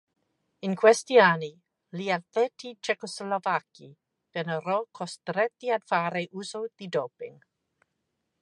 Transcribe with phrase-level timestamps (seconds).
[0.61, 1.55] In questi anni
[1.87, 3.95] gli atleti cecoslovacchi
[4.31, 7.39] vennero costretti ad fare uso di doping.